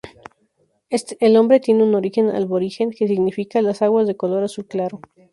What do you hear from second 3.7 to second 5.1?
"aguas de color azul claro".